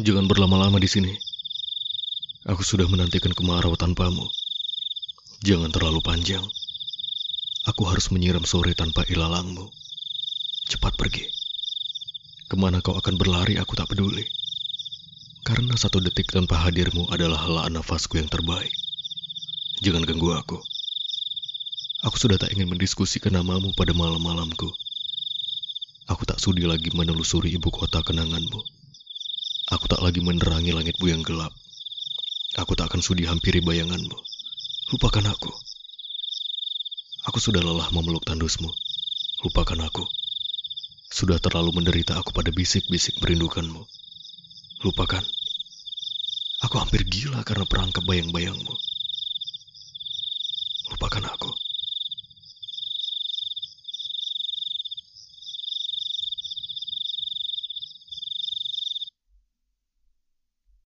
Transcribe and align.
Jangan 0.00 0.24
berlama-lama 0.24 0.80
di 0.80 0.88
sini. 0.88 1.12
Aku 2.48 2.64
sudah 2.64 2.88
menantikan 2.88 3.36
kemarau 3.36 3.76
tanpamu. 3.76 4.24
Jangan 5.44 5.68
terlalu 5.68 6.00
panjang. 6.00 6.40
Aku 7.68 7.84
harus 7.84 8.08
menyiram 8.08 8.40
sore 8.48 8.72
tanpa 8.72 9.04
ilalangmu. 9.04 9.68
Cepat 10.72 10.96
pergi. 10.96 11.28
Ke 12.48 12.56
mana 12.56 12.80
kau 12.80 12.96
akan 12.96 13.20
berlari 13.20 13.60
aku 13.60 13.76
tak 13.76 13.92
peduli. 13.92 14.24
Karena 15.44 15.76
satu 15.76 16.00
detik 16.00 16.32
tanpa 16.32 16.56
hadirmu 16.56 17.12
adalah 17.12 17.44
helaan 17.44 17.76
nafasku 17.76 18.16
yang 18.16 18.32
terbaik. 18.32 18.72
Jangan 19.84 20.08
ganggu 20.08 20.32
aku. 20.32 20.56
Aku 22.08 22.16
sudah 22.16 22.40
tak 22.40 22.56
ingin 22.56 22.72
mendiskusikan 22.72 23.36
namamu 23.36 23.76
pada 23.76 23.92
malam-malamku. 23.92 24.72
Aku 26.08 26.24
tak 26.24 26.40
sudi 26.40 26.64
lagi 26.64 26.88
menelusuri 26.96 27.52
ibu 27.52 27.68
kota 27.68 28.00
kenanganmu. 28.00 28.71
Aku 29.72 29.88
tak 29.88 30.04
lagi 30.04 30.20
menerangi 30.20 30.68
langitmu 30.76 31.08
yang 31.08 31.24
gelap. 31.24 31.56
Aku 32.60 32.76
tak 32.76 32.92
akan 32.92 33.00
sudi 33.00 33.24
hampiri 33.24 33.64
bayanganmu. 33.64 34.18
Lupakan 34.92 35.24
aku. 35.32 35.48
Aku 37.32 37.40
sudah 37.40 37.64
lelah 37.64 37.88
memeluk 37.88 38.20
tandusmu. 38.28 38.68
Lupakan 39.40 39.80
aku. 39.80 40.04
Sudah 41.08 41.40
terlalu 41.40 41.72
menderita 41.80 42.20
aku 42.20 42.36
pada 42.36 42.52
bisik-bisik 42.52 43.16
merindukanmu. 43.24 43.80
Lupakan. 44.84 45.24
Aku 46.68 46.76
hampir 46.76 47.08
gila 47.08 47.40
karena 47.40 47.64
perangkap 47.64 48.04
bayang-bayangmu. 48.04 48.74
Lupakan 50.92 51.24
aku. 51.32 51.48